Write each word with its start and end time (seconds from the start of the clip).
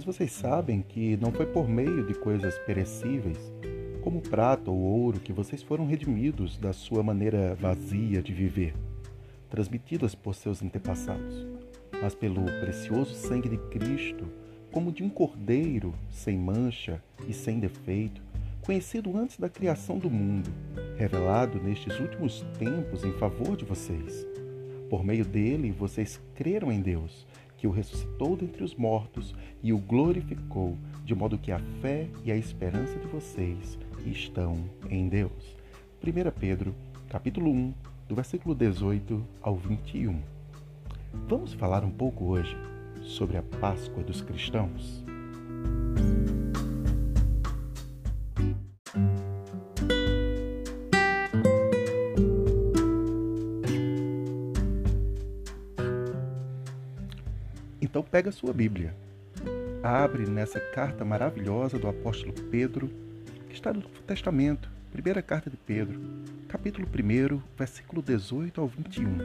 pois 0.00 0.16
vocês 0.16 0.32
sabem 0.32 0.80
que 0.80 1.16
não 1.18 1.30
foi 1.30 1.44
por 1.44 1.68
meio 1.68 2.06
de 2.06 2.14
coisas 2.14 2.58
perecíveis, 2.60 3.52
como 4.00 4.22
prata 4.22 4.70
ou 4.70 4.78
ouro, 4.78 5.20
que 5.20 5.32
vocês 5.32 5.62
foram 5.62 5.86
redimidos 5.86 6.56
da 6.56 6.72
sua 6.72 7.02
maneira 7.02 7.54
vazia 7.54 8.22
de 8.22 8.32
viver, 8.32 8.74
transmitidas 9.50 10.14
por 10.14 10.34
seus 10.34 10.62
antepassados, 10.62 11.46
mas 12.00 12.14
pelo 12.14 12.44
precioso 12.60 13.14
sangue 13.14 13.50
de 13.50 13.58
Cristo, 13.68 14.26
como 14.72 14.90
de 14.90 15.02
um 15.02 15.10
cordeiro 15.10 15.92
sem 16.08 16.38
mancha 16.38 17.02
e 17.28 17.34
sem 17.34 17.58
defeito, 17.58 18.22
conhecido 18.62 19.14
antes 19.18 19.38
da 19.38 19.50
criação 19.50 19.98
do 19.98 20.08
mundo, 20.08 20.50
revelado 20.96 21.60
nestes 21.62 21.98
últimos 22.00 22.42
tempos 22.58 23.04
em 23.04 23.12
favor 23.12 23.54
de 23.54 23.66
vocês. 23.66 24.26
Por 24.88 25.04
meio 25.04 25.26
dele, 25.26 25.70
vocês 25.70 26.18
creram 26.34 26.72
em 26.72 26.80
Deus, 26.80 27.26
que 27.60 27.66
o 27.66 27.70
ressuscitou 27.70 28.36
dentre 28.36 28.64
os 28.64 28.74
mortos 28.74 29.34
e 29.62 29.70
o 29.70 29.78
glorificou, 29.78 30.78
de 31.04 31.14
modo 31.14 31.36
que 31.36 31.52
a 31.52 31.58
fé 31.82 32.08
e 32.24 32.32
a 32.32 32.36
esperança 32.36 32.98
de 32.98 33.06
vocês 33.06 33.78
estão 34.06 34.56
em 34.88 35.06
Deus. 35.10 35.58
1 36.02 36.40
Pedro, 36.40 36.74
capítulo 37.10 37.50
1, 37.50 37.74
do 38.08 38.14
versículo 38.14 38.54
18 38.54 39.22
ao 39.42 39.56
21. 39.56 40.18
Vamos 41.28 41.52
falar 41.52 41.84
um 41.84 41.90
pouco 41.90 42.24
hoje 42.24 42.56
sobre 43.02 43.36
a 43.36 43.42
Páscoa 43.42 44.02
dos 44.02 44.22
cristãos? 44.22 45.09
Pega 58.10 58.32
sua 58.32 58.52
Bíblia. 58.52 58.94
Abre 59.82 60.26
nessa 60.28 60.58
carta 60.58 61.04
maravilhosa 61.04 61.78
do 61.78 61.88
apóstolo 61.88 62.32
Pedro, 62.50 62.90
que 63.48 63.54
está 63.54 63.72
no 63.72 63.80
Novo 63.80 64.02
Testamento, 64.06 64.68
primeira 64.92 65.22
carta 65.22 65.48
de 65.48 65.56
Pedro, 65.56 66.00
capítulo 66.48 66.86
1, 66.86 67.40
versículo 67.56 68.02
18 68.02 68.60
ao 68.60 68.66
21. 68.66 69.18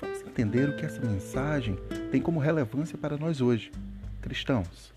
Vamos 0.00 0.20
entender 0.22 0.70
o 0.70 0.76
que 0.76 0.86
essa 0.86 1.00
mensagem 1.00 1.78
tem 2.10 2.20
como 2.20 2.40
relevância 2.40 2.96
para 2.96 3.18
nós 3.18 3.40
hoje, 3.40 3.70
cristãos. 4.22 4.92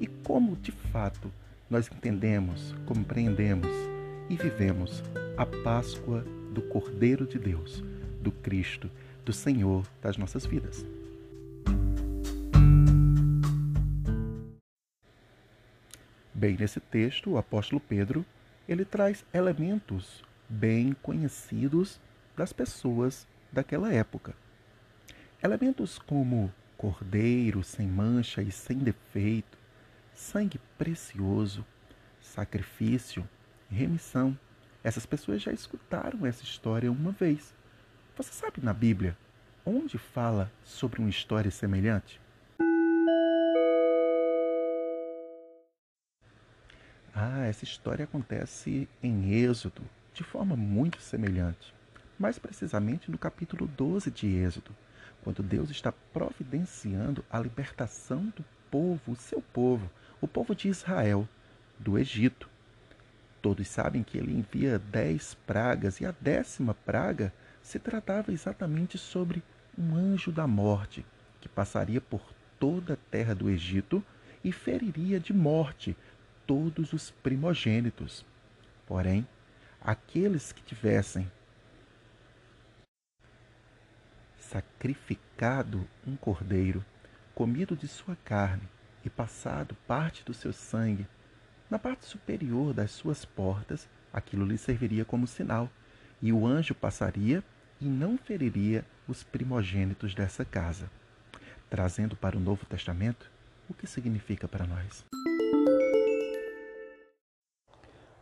E 0.00 0.06
como, 0.06 0.56
de 0.56 0.72
fato, 0.72 1.30
nós 1.68 1.90
entendemos, 1.94 2.74
compreendemos 2.86 3.68
e 4.30 4.36
vivemos 4.36 5.02
a 5.36 5.44
Páscoa 5.44 6.24
do 6.52 6.62
Cordeiro 6.62 7.26
de 7.26 7.38
Deus, 7.38 7.84
do 8.22 8.32
Cristo, 8.32 8.90
do 9.24 9.32
Senhor 9.34 9.86
das 10.00 10.16
nossas 10.16 10.46
vidas. 10.46 10.84
Bem, 16.38 16.56
nesse 16.56 16.78
texto, 16.78 17.30
o 17.30 17.36
apóstolo 17.36 17.80
Pedro, 17.80 18.24
ele 18.68 18.84
traz 18.84 19.24
elementos 19.34 20.22
bem 20.48 20.92
conhecidos 21.02 22.00
das 22.36 22.52
pessoas 22.52 23.26
daquela 23.50 23.92
época. 23.92 24.36
Elementos 25.42 25.98
como 25.98 26.54
cordeiro 26.76 27.64
sem 27.64 27.88
mancha 27.88 28.40
e 28.40 28.52
sem 28.52 28.78
defeito, 28.78 29.58
sangue 30.14 30.60
precioso, 30.78 31.66
sacrifício, 32.20 33.28
remissão. 33.68 34.38
Essas 34.84 35.04
pessoas 35.04 35.42
já 35.42 35.50
escutaram 35.50 36.24
essa 36.24 36.44
história 36.44 36.92
uma 36.92 37.10
vez. 37.10 37.52
Você 38.16 38.30
sabe 38.30 38.60
na 38.62 38.72
Bíblia 38.72 39.18
onde 39.66 39.98
fala 39.98 40.52
sobre 40.62 41.00
uma 41.00 41.10
história 41.10 41.50
semelhante? 41.50 42.20
Ah, 47.20 47.46
essa 47.46 47.64
história 47.64 48.04
acontece 48.04 48.88
em 49.02 49.32
Êxodo, 49.32 49.82
de 50.14 50.22
forma 50.22 50.54
muito 50.54 51.00
semelhante. 51.00 51.74
Mais 52.16 52.38
precisamente 52.38 53.10
no 53.10 53.18
capítulo 53.18 53.66
12 53.66 54.08
de 54.08 54.28
Êxodo, 54.36 54.70
quando 55.24 55.42
Deus 55.42 55.68
está 55.68 55.90
providenciando 55.90 57.24
a 57.28 57.40
libertação 57.40 58.26
do 58.36 58.44
povo, 58.70 59.10
o 59.10 59.16
seu 59.16 59.42
povo, 59.42 59.90
o 60.20 60.28
povo 60.28 60.54
de 60.54 60.68
Israel, 60.68 61.28
do 61.76 61.98
Egito. 61.98 62.48
Todos 63.42 63.66
sabem 63.66 64.04
que 64.04 64.16
ele 64.16 64.32
envia 64.32 64.78
dez 64.78 65.34
pragas, 65.44 66.00
e 66.00 66.06
a 66.06 66.14
décima 66.20 66.72
praga 66.72 67.34
se 67.60 67.80
tratava 67.80 68.30
exatamente 68.30 68.96
sobre 68.96 69.42
um 69.76 69.96
anjo 69.96 70.30
da 70.30 70.46
morte 70.46 71.04
que 71.40 71.48
passaria 71.48 72.00
por 72.00 72.22
toda 72.60 72.94
a 72.94 73.10
terra 73.10 73.34
do 73.34 73.50
Egito 73.50 74.04
e 74.44 74.52
feriria 74.52 75.18
de 75.18 75.32
morte 75.32 75.96
todos 76.48 76.94
os 76.94 77.10
primogênitos. 77.10 78.24
Porém, 78.86 79.28
aqueles 79.78 80.50
que 80.50 80.62
tivessem 80.62 81.30
sacrificado 84.38 85.86
um 86.06 86.16
cordeiro, 86.16 86.82
comido 87.34 87.76
de 87.76 87.86
sua 87.86 88.16
carne 88.24 88.66
e 89.04 89.10
passado 89.10 89.76
parte 89.86 90.24
do 90.24 90.32
seu 90.32 90.52
sangue 90.52 91.06
na 91.70 91.78
parte 91.78 92.06
superior 92.06 92.72
das 92.72 92.92
suas 92.92 93.26
portas, 93.26 93.86
aquilo 94.10 94.46
lhe 94.46 94.56
serviria 94.56 95.04
como 95.04 95.26
sinal, 95.26 95.70
e 96.22 96.32
o 96.32 96.46
anjo 96.46 96.74
passaria 96.74 97.44
e 97.78 97.84
não 97.84 98.16
feriria 98.16 98.86
os 99.06 99.22
primogênitos 99.22 100.14
dessa 100.14 100.46
casa, 100.46 100.90
trazendo 101.68 102.16
para 102.16 102.38
o 102.38 102.40
Novo 102.40 102.64
Testamento 102.64 103.30
o 103.68 103.74
que 103.74 103.86
significa 103.86 104.48
para 104.48 104.66
nós. 104.66 105.04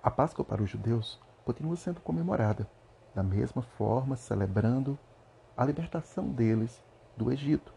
A 0.06 0.10
Páscoa 0.12 0.44
para 0.44 0.62
os 0.62 0.70
judeus 0.70 1.18
continua 1.44 1.74
sendo 1.74 2.00
comemorada, 2.00 2.70
da 3.12 3.24
mesma 3.24 3.60
forma 3.60 4.14
celebrando 4.14 4.96
a 5.56 5.64
libertação 5.64 6.28
deles 6.28 6.80
do 7.16 7.32
Egito. 7.32 7.74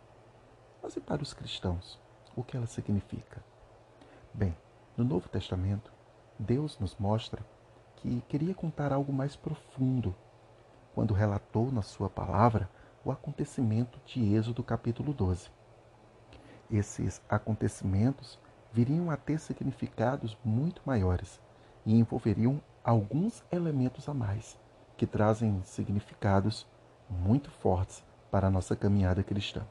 Mas 0.80 0.96
e 0.96 1.00
para 1.00 1.24
os 1.24 1.34
cristãos, 1.34 2.00
o 2.36 2.44
que 2.44 2.56
ela 2.56 2.68
significa? 2.68 3.44
Bem, 4.32 4.56
no 4.96 5.04
Novo 5.04 5.28
Testamento, 5.28 5.92
Deus 6.38 6.78
nos 6.78 6.96
mostra 6.98 7.44
que 7.96 8.22
queria 8.30 8.54
contar 8.54 8.94
algo 8.94 9.12
mais 9.12 9.36
profundo 9.36 10.14
quando 10.94 11.16
relatou 11.16 11.72
na 11.72 11.82
sua 11.82 12.12
palavra 12.12 12.70
o 13.04 13.12
acontecimento 13.12 14.00
de 14.06 14.36
Êxodo 14.36 14.64
capítulo 14.64 15.14
12. 15.14 15.50
Esses 16.70 17.24
acontecimentos 17.28 18.38
viriam 18.72 19.10
a 19.10 19.18
ter 19.18 19.40
significados 19.40 20.38
muito 20.46 20.80
maiores 20.86 21.42
e 21.90 21.96
envolveriam 21.96 22.62
alguns 22.84 23.44
elementos 23.52 24.08
a 24.08 24.14
mais 24.14 24.56
que 24.96 25.08
trazem 25.08 25.60
significados 25.64 26.68
muito 27.10 27.50
fortes 27.50 28.06
para 28.30 28.46
a 28.46 28.52
nossa 28.52 28.76
caminhada 28.76 29.24
cristã. 29.24 29.66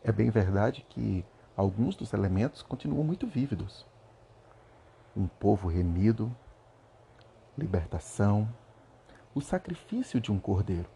É 0.00 0.12
bem 0.12 0.30
verdade 0.30 0.86
que 0.88 1.24
alguns 1.56 1.96
dos 1.96 2.12
elementos 2.12 2.62
continuam 2.62 3.02
muito 3.02 3.26
vívidos. 3.26 3.84
Um 5.16 5.26
povo 5.26 5.66
remido, 5.66 6.32
libertação, 7.58 8.48
o 9.34 9.40
sacrifício 9.40 10.20
de 10.20 10.30
um 10.30 10.38
cordeiro. 10.38 10.88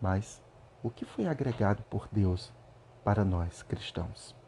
Mas 0.00 0.42
o 0.82 0.90
que 0.90 1.04
foi 1.04 1.28
agregado 1.28 1.84
por 1.84 2.08
Deus 2.10 2.52
para 3.04 3.24
nós 3.24 3.62
cristãos? 3.62 4.39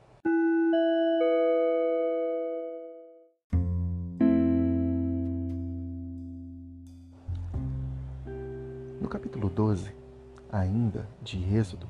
Ainda 10.92 11.08
de 11.22 11.38
Êxodo, 11.56 11.86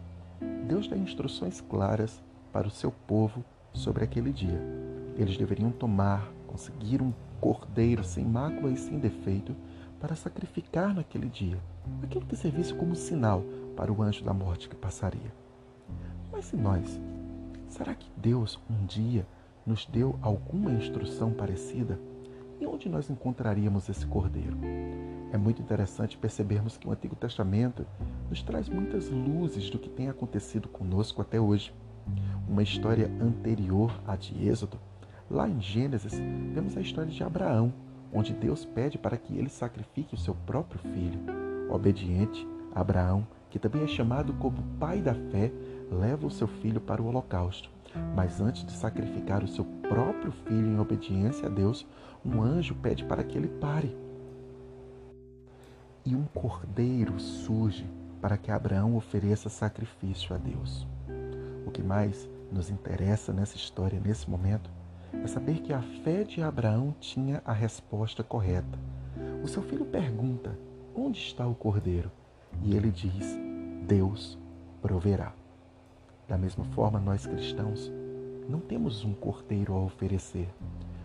Deus 0.66 0.86
dá 0.86 0.96
instruções 0.96 1.60
claras 1.60 2.22
para 2.52 2.68
o 2.68 2.70
seu 2.70 2.92
povo 3.06 3.44
sobre 3.72 4.04
aquele 4.04 4.32
dia. 4.32 4.60
Eles 5.16 5.36
deveriam 5.36 5.70
tomar, 5.70 6.30
conseguir 6.46 7.02
um 7.02 7.12
cordeiro 7.40 8.04
sem 8.04 8.24
mácula 8.24 8.70
e 8.70 8.76
sem 8.76 8.98
defeito 8.98 9.54
para 10.00 10.14
sacrificar 10.14 10.94
naquele 10.94 11.28
dia, 11.28 11.58
aquilo 12.02 12.26
que 12.26 12.36
servisse 12.36 12.72
como 12.74 12.94
sinal 12.94 13.42
para 13.76 13.92
o 13.92 14.02
anjo 14.02 14.24
da 14.24 14.32
morte 14.32 14.68
que 14.68 14.76
passaria. 14.76 15.32
Mas 16.30 16.52
e 16.52 16.56
nós? 16.56 17.00
Será 17.68 17.94
que 17.94 18.08
Deus 18.16 18.58
um 18.70 18.86
dia 18.86 19.26
nos 19.66 19.86
deu 19.86 20.18
alguma 20.22 20.72
instrução 20.72 21.32
parecida? 21.32 21.98
E 22.62 22.66
onde 22.66 22.88
nós 22.88 23.10
encontraríamos 23.10 23.88
esse 23.88 24.06
cordeiro? 24.06 24.56
É 25.32 25.36
muito 25.36 25.60
interessante 25.60 26.16
percebermos 26.16 26.76
que 26.76 26.86
o 26.86 26.92
Antigo 26.92 27.16
Testamento 27.16 27.84
nos 28.30 28.40
traz 28.40 28.68
muitas 28.68 29.08
luzes 29.08 29.68
do 29.68 29.80
que 29.80 29.88
tem 29.88 30.08
acontecido 30.08 30.68
conosco 30.68 31.20
até 31.20 31.40
hoje. 31.40 31.74
Uma 32.48 32.62
história 32.62 33.10
anterior 33.20 34.00
à 34.06 34.14
de 34.14 34.46
Êxodo, 34.46 34.78
lá 35.28 35.48
em 35.48 35.60
Gênesis, 35.60 36.12
vemos 36.54 36.76
a 36.76 36.80
história 36.80 37.10
de 37.10 37.24
Abraão, 37.24 37.72
onde 38.12 38.32
Deus 38.32 38.64
pede 38.64 38.96
para 38.96 39.16
que 39.16 39.36
ele 39.36 39.48
sacrifique 39.48 40.14
o 40.14 40.18
seu 40.18 40.36
próprio 40.46 40.78
filho. 40.78 41.18
Obediente, 41.68 42.46
Abraão, 42.72 43.26
que 43.50 43.58
também 43.58 43.82
é 43.82 43.88
chamado 43.88 44.34
como 44.34 44.62
pai 44.78 45.02
da 45.02 45.14
fé, 45.14 45.50
leva 45.90 46.28
o 46.28 46.30
seu 46.30 46.46
filho 46.46 46.80
para 46.80 47.02
o 47.02 47.06
holocausto. 47.06 47.68
Mas 48.14 48.40
antes 48.40 48.64
de 48.64 48.72
sacrificar 48.72 49.42
o 49.42 49.48
seu 49.48 49.64
próprio 49.64 50.32
filho 50.32 50.66
em 50.66 50.78
obediência 50.78 51.46
a 51.46 51.50
Deus, 51.50 51.86
um 52.24 52.42
anjo 52.42 52.74
pede 52.74 53.04
para 53.04 53.22
que 53.22 53.36
ele 53.36 53.48
pare. 53.48 53.96
E 56.04 56.14
um 56.14 56.24
cordeiro 56.24 57.18
surge 57.20 57.88
para 58.20 58.36
que 58.36 58.50
Abraão 58.50 58.96
ofereça 58.96 59.48
sacrifício 59.48 60.34
a 60.34 60.38
Deus. 60.38 60.86
O 61.66 61.70
que 61.70 61.82
mais 61.82 62.28
nos 62.50 62.70
interessa 62.70 63.32
nessa 63.32 63.56
história, 63.56 64.00
nesse 64.00 64.28
momento, 64.28 64.70
é 65.12 65.26
saber 65.26 65.60
que 65.60 65.72
a 65.72 65.82
fé 66.04 66.24
de 66.24 66.42
Abraão 66.42 66.94
tinha 67.00 67.42
a 67.44 67.52
resposta 67.52 68.22
correta. 68.22 68.78
O 69.42 69.48
seu 69.48 69.62
filho 69.62 69.84
pergunta: 69.84 70.58
Onde 70.94 71.18
está 71.18 71.46
o 71.46 71.54
cordeiro? 71.54 72.10
E 72.62 72.74
ele 72.74 72.90
diz: 72.90 73.36
Deus 73.86 74.38
proverá. 74.80 75.32
Da 76.28 76.38
mesma 76.38 76.64
forma, 76.66 76.98
nós 76.98 77.26
cristãos 77.26 77.92
não 78.48 78.60
temos 78.60 79.04
um 79.04 79.12
cordeiro 79.12 79.74
a 79.74 79.80
oferecer. 79.80 80.48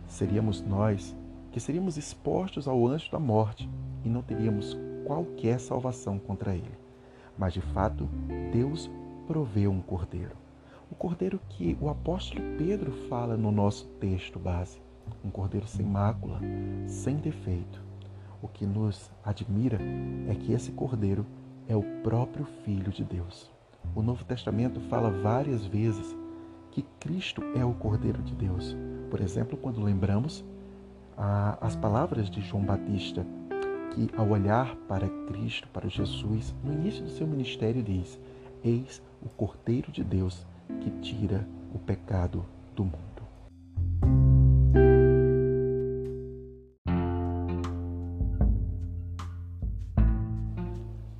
Seríamos 0.07 0.61
nós 0.61 1.15
que 1.51 1.59
seríamos 1.59 1.97
expostos 1.97 2.67
ao 2.67 2.85
anjo 2.87 3.11
da 3.11 3.19
morte 3.19 3.69
e 4.03 4.09
não 4.09 4.21
teríamos 4.21 4.77
qualquer 5.05 5.59
salvação 5.59 6.19
contra 6.19 6.55
ele. 6.55 6.77
Mas 7.37 7.53
de 7.53 7.61
fato, 7.61 8.07
Deus 8.51 8.89
proveu 9.25 9.71
um 9.71 9.81
cordeiro. 9.81 10.35
O 10.91 10.95
cordeiro 10.95 11.39
que 11.49 11.77
o 11.81 11.89
apóstolo 11.89 12.41
Pedro 12.57 12.91
fala 13.09 13.35
no 13.35 13.51
nosso 13.51 13.85
texto 13.99 14.39
base. 14.39 14.79
Um 15.23 15.29
cordeiro 15.29 15.67
sem 15.67 15.85
mácula, 15.85 16.39
sem 16.87 17.17
defeito. 17.17 17.81
O 18.41 18.47
que 18.47 18.65
nos 18.65 19.11
admira 19.23 19.79
é 20.29 20.35
que 20.35 20.53
esse 20.53 20.71
cordeiro 20.71 21.25
é 21.67 21.75
o 21.75 21.83
próprio 22.03 22.45
Filho 22.63 22.91
de 22.91 23.03
Deus. 23.03 23.56
O 23.95 24.01
Novo 24.01 24.23
Testamento 24.23 24.79
fala 24.81 25.09
várias 25.09 25.65
vezes 25.65 26.15
que 26.71 26.83
Cristo 26.99 27.41
é 27.55 27.65
o 27.65 27.73
Cordeiro 27.73 28.21
de 28.21 28.35
Deus. 28.35 28.75
Por 29.09 29.19
exemplo, 29.19 29.57
quando 29.57 29.81
lembramos 29.81 30.45
as 31.59 31.75
palavras 31.75 32.29
de 32.29 32.41
João 32.41 32.63
Batista, 32.63 33.25
que 33.91 34.11
ao 34.15 34.29
olhar 34.29 34.75
para 34.87 35.09
Cristo, 35.27 35.67
para 35.69 35.89
Jesus, 35.89 36.53
no 36.63 36.71
início 36.71 37.03
do 37.03 37.09
seu 37.09 37.25
ministério 37.25 37.81
diz: 37.81 38.19
Eis 38.63 39.01
o 39.23 39.29
Cordeiro 39.29 39.91
de 39.91 40.03
Deus 40.03 40.45
que 40.81 40.91
tira 41.01 41.47
o 41.73 41.79
pecado 41.79 42.45
do 42.75 42.83
mundo. 42.83 42.97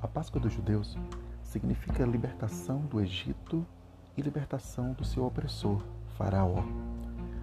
A 0.00 0.06
Páscoa 0.06 0.40
dos 0.40 0.52
judeus 0.52 0.96
significa 1.58 2.06
libertação 2.06 2.82
do 2.82 3.00
Egito 3.00 3.66
e 4.16 4.22
libertação 4.22 4.92
do 4.92 5.04
seu 5.04 5.26
opressor, 5.26 5.82
Faraó. 6.16 6.62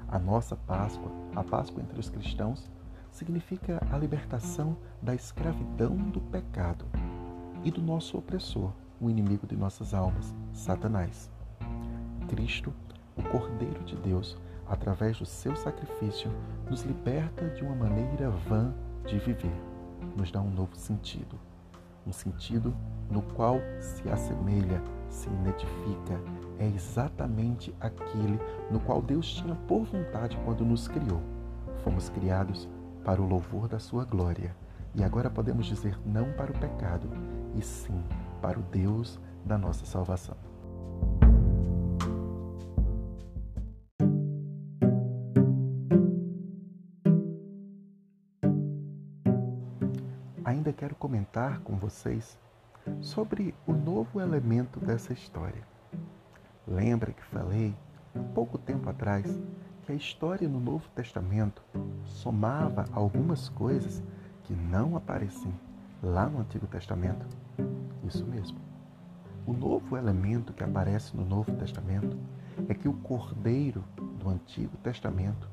A 0.07 0.17
nossa 0.17 0.55
Páscoa, 0.55 1.11
a 1.35 1.43
Páscoa 1.43 1.81
entre 1.81 1.99
os 1.99 2.09
cristãos, 2.09 2.71
significa 3.11 3.85
a 3.91 3.97
libertação 3.97 4.77
da 5.01 5.13
escravidão 5.13 5.97
do 5.97 6.21
pecado 6.21 6.85
e 7.61 7.69
do 7.69 7.81
nosso 7.81 8.17
opressor, 8.17 8.71
o 9.01 9.09
inimigo 9.09 9.45
de 9.45 9.57
nossas 9.57 9.93
almas, 9.93 10.33
Satanás. 10.53 11.29
Cristo, 12.29 12.73
o 13.17 13.23
Cordeiro 13.23 13.83
de 13.83 13.97
Deus, 13.97 14.37
através 14.65 15.19
do 15.19 15.25
seu 15.25 15.57
sacrifício, 15.57 16.31
nos 16.69 16.83
liberta 16.83 17.49
de 17.49 17.65
uma 17.65 17.75
maneira 17.75 18.29
vã 18.29 18.73
de 19.05 19.19
viver, 19.19 19.55
nos 20.15 20.31
dá 20.31 20.39
um 20.39 20.51
novo 20.51 20.77
sentido, 20.77 21.37
um 22.05 22.11
sentido 22.11 22.75
no 23.09 23.21
qual 23.21 23.59
se 23.79 24.07
assemelha, 24.09 24.81
se 25.09 25.27
identifica, 25.29 26.19
é 26.59 26.67
exatamente 26.67 27.73
aquele 27.79 28.39
no 28.71 28.79
qual 28.79 29.01
Deus 29.01 29.33
tinha 29.33 29.55
por 29.67 29.83
vontade 29.85 30.37
quando 30.45 30.63
nos 30.63 30.87
criou. 30.87 31.21
Fomos 31.83 32.09
criados 32.09 32.67
para 33.03 33.21
o 33.21 33.27
louvor 33.27 33.67
da 33.67 33.79
sua 33.79 34.05
glória 34.05 34.55
e 34.95 35.03
agora 35.03 35.29
podemos 35.29 35.65
dizer 35.65 35.99
não 36.05 36.31
para 36.33 36.51
o 36.51 36.57
pecado, 36.57 37.09
e 37.53 37.61
sim 37.61 38.01
para 38.41 38.59
o 38.59 38.63
Deus 38.63 39.19
da 39.45 39.57
nossa 39.57 39.85
salvação. 39.85 40.44
Ainda 50.45 50.71
quero 50.71 50.93
comentar 50.93 51.59
com 51.61 51.75
vocês 51.75 52.37
sobre 53.01 53.55
o 53.65 53.73
novo 53.73 54.21
elemento 54.21 54.79
dessa 54.79 55.11
história. 55.11 55.63
Lembra 56.67 57.11
que 57.11 57.23
falei 57.23 57.75
há 58.15 58.19
pouco 58.19 58.59
tempo 58.59 58.87
atrás 58.87 59.25
que 59.81 59.91
a 59.91 59.95
história 59.95 60.47
no 60.47 60.59
Novo 60.59 60.87
Testamento 60.89 61.63
somava 62.05 62.85
algumas 62.93 63.49
coisas 63.49 64.03
que 64.43 64.53
não 64.53 64.95
aparecem 64.95 65.51
lá 66.03 66.29
no 66.29 66.41
Antigo 66.41 66.67
Testamento? 66.67 67.25
Isso 68.03 68.23
mesmo. 68.23 68.59
O 69.47 69.53
novo 69.53 69.97
elemento 69.97 70.53
que 70.53 70.63
aparece 70.63 71.17
no 71.17 71.25
Novo 71.25 71.53
Testamento 71.53 72.19
é 72.69 72.75
que 72.75 72.87
o 72.87 72.93
Cordeiro 72.93 73.83
do 74.19 74.29
Antigo 74.29 74.77
Testamento 74.77 75.49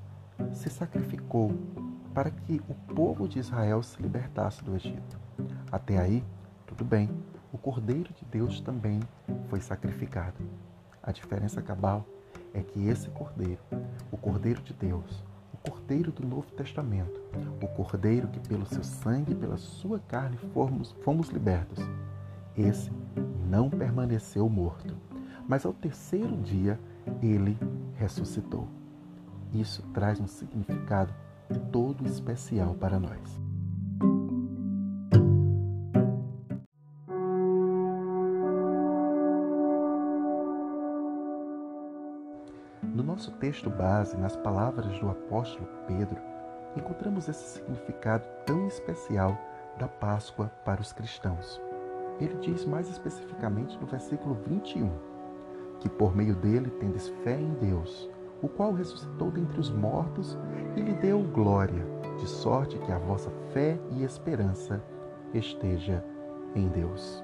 se 0.53 0.69
sacrificou 0.69 1.51
para 2.15 2.31
que 2.31 2.61
o 2.69 2.75
povo 2.95 3.27
de 3.27 3.39
Israel 3.39 3.83
se 3.83 4.01
libertasse 4.01 4.63
do 4.63 4.75
Egito. 4.75 5.19
Até 5.71 5.99
aí, 5.99 6.25
tudo 6.67 6.85
bem, 6.85 7.11
o 7.53 7.59
Cordeiro 7.59 8.13
de 8.15 8.25
Deus 8.25 8.61
também 8.61 9.01
foi 9.49 9.61
sacrificado. 9.61 10.37
A 11.03 11.13
diferença 11.13 11.61
cabal 11.61 12.07
é 12.55 12.63
que 12.63 12.87
esse 12.87 13.09
Cordeiro, 13.11 13.61
o 14.11 14.17
Cordeiro 14.17 14.63
de 14.63 14.73
Deus, 14.73 15.25
o 15.53 15.71
Cordeiro 15.71 16.13
do 16.13 16.27
Novo 16.27 16.51
Testamento, 16.53 17.21
o 17.61 17.69
Cordeiro 17.69 18.29
que 18.29 18.41
pelo 18.41 18.67
seu 18.67 18.85
sangue 18.85 19.33
e 19.33 19.37
pela 19.37 19.57
sua 19.57 19.99
carne 19.99 20.37
fomos, 20.53 20.93
fomos 21.03 21.29
libertos, 21.29 21.79
esse 22.57 22.91
não 23.49 23.71
permaneceu 23.71 24.49
morto, 24.49 24.97
mas 25.49 25.65
ao 25.65 25.73
terceiro 25.73 26.37
dia 26.37 26.79
ele 27.23 27.59
ressuscitou. 27.97 28.69
Isso 29.53 29.83
traz 29.93 30.21
um 30.21 30.27
significado 30.27 31.13
todo 31.71 32.07
especial 32.07 32.75
para 32.75 32.99
nós. 32.99 33.41
No 42.83 43.03
nosso 43.03 43.31
texto 43.33 43.71
base, 43.71 44.17
nas 44.17 44.37
palavras 44.37 44.99
do 44.99 45.09
apóstolo 45.09 45.69
Pedro, 45.87 46.21
encontramos 46.77 47.29
esse 47.29 47.59
significado 47.59 48.25
tão 48.47 48.69
especial 48.69 49.37
da 49.79 49.89
Páscoa 49.89 50.51
para 50.65 50.81
os 50.81 50.93
cristãos. 50.93 51.61
Ele 52.21 52.35
diz 52.41 52.65
mais 52.65 52.89
especificamente 52.89 53.79
no 53.79 53.87
versículo 53.87 54.35
21 54.47 55.13
que 55.83 55.89
por 55.89 56.15
meio 56.15 56.37
dele 56.37 56.71
tendes 56.71 57.09
fé 57.25 57.35
em 57.41 57.55
Deus, 57.55 58.09
o 58.43 58.49
qual 58.49 58.73
ressuscitou 58.73 59.31
dentre 59.31 59.61
os 59.61 59.71
mortos 59.71 60.37
e 60.77 60.81
lhe 60.81 60.93
deu 60.95 61.23
glória, 61.23 61.87
de 62.19 62.29
sorte 62.29 62.79
que 62.79 62.93
a 62.93 62.99
vossa 62.99 63.31
fé 63.53 63.79
e 63.93 64.05
esperança 64.05 64.83
esteja 65.33 66.05
em 66.55 66.69
Deus. 66.69 67.23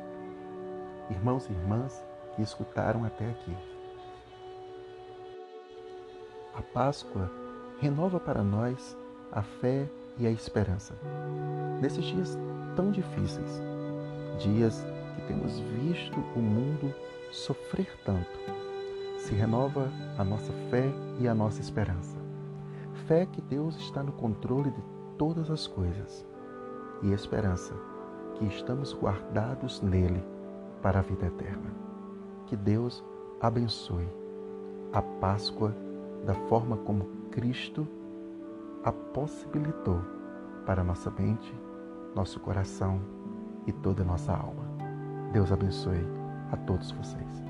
Irmãos 1.10 1.48
e 1.48 1.52
irmãs 1.52 2.04
que 2.34 2.42
escutaram 2.42 3.04
até 3.04 3.28
aqui, 3.28 3.56
a 6.58 6.62
Páscoa 6.62 7.30
renova 7.80 8.18
para 8.18 8.42
nós 8.42 8.96
a 9.30 9.42
fé 9.42 9.88
e 10.18 10.26
a 10.26 10.30
esperança. 10.30 10.92
Nesses 11.80 12.04
dias 12.04 12.36
tão 12.74 12.90
difíceis, 12.90 13.62
dias 14.40 14.84
que 15.14 15.22
temos 15.28 15.60
visto 15.60 16.18
o 16.34 16.40
mundo 16.40 16.92
sofrer 17.30 17.86
tanto, 18.04 18.38
se 19.28 19.34
renova 19.34 19.90
a 20.16 20.24
nossa 20.24 20.50
fé 20.70 20.90
e 21.20 21.28
a 21.28 21.34
nossa 21.34 21.60
esperança. 21.60 22.16
Fé 23.06 23.26
que 23.26 23.42
Deus 23.42 23.76
está 23.76 24.02
no 24.02 24.10
controle 24.10 24.70
de 24.70 24.82
todas 25.18 25.50
as 25.50 25.66
coisas 25.66 26.26
e 27.02 27.12
esperança 27.12 27.74
que 28.34 28.46
estamos 28.46 28.94
guardados 28.94 29.82
nele 29.82 30.24
para 30.80 31.00
a 31.00 31.02
vida 31.02 31.26
eterna. 31.26 31.70
Que 32.46 32.56
Deus 32.56 33.04
abençoe 33.38 34.08
a 34.94 35.02
Páscoa 35.02 35.76
da 36.24 36.34
forma 36.48 36.78
como 36.78 37.04
Cristo 37.30 37.86
a 38.82 38.90
possibilitou 38.90 40.00
para 40.64 40.82
nossa 40.82 41.10
mente, 41.10 41.54
nosso 42.14 42.40
coração 42.40 42.98
e 43.66 43.72
toda 43.72 44.02
a 44.02 44.06
nossa 44.06 44.32
alma. 44.32 44.64
Deus 45.34 45.52
abençoe 45.52 46.06
a 46.50 46.56
todos 46.56 46.90
vocês. 46.92 47.42